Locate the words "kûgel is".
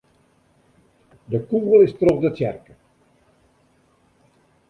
1.47-1.93